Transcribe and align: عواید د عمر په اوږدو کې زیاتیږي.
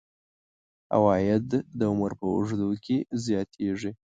عواید 0.95 1.47
د 1.77 1.79
عمر 1.91 2.11
په 2.19 2.25
اوږدو 2.33 2.69
کې 2.85 2.97
زیاتیږي. 3.25 3.91